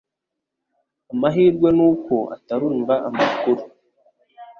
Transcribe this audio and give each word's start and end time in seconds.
Amahirwe 1.11 1.69
nuko 1.77 2.15
atarumva 2.35 2.93
amakuru. 3.07 3.61